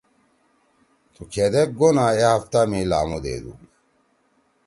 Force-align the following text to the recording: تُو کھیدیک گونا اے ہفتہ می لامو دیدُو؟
تُو 1.13 1.21
کھیدیک 1.31 1.69
گونا 1.79 2.05
اے 2.15 2.23
ہفتہ 2.33 2.61
می 2.69 2.81
لامو 2.89 3.17
دیدُو؟ 3.23 3.53